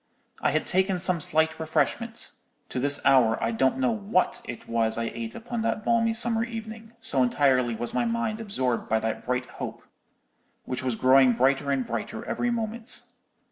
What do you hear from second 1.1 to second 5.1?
slight refreshment—to this hour I don't know what it was